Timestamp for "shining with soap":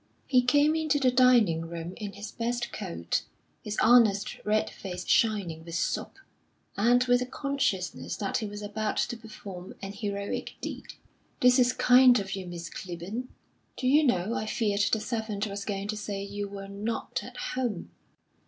5.07-6.17